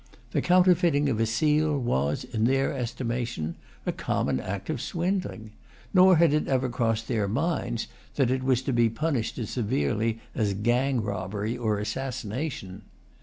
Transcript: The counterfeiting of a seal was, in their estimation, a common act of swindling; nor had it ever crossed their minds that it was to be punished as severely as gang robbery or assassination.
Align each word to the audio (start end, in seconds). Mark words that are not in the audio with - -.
The 0.31 0.41
counterfeiting 0.41 1.09
of 1.09 1.19
a 1.19 1.27
seal 1.27 1.77
was, 1.77 2.23
in 2.23 2.45
their 2.45 2.73
estimation, 2.73 3.53
a 3.85 3.91
common 3.91 4.39
act 4.39 4.67
of 4.71 4.81
swindling; 4.81 5.51
nor 5.93 6.15
had 6.15 6.33
it 6.33 6.47
ever 6.47 6.69
crossed 6.69 7.07
their 7.07 7.27
minds 7.27 7.85
that 8.15 8.31
it 8.31 8.41
was 8.41 8.63
to 8.63 8.73
be 8.73 8.89
punished 8.89 9.37
as 9.37 9.51
severely 9.51 10.19
as 10.33 10.55
gang 10.55 11.01
robbery 11.03 11.55
or 11.55 11.77
assassination. 11.77 12.81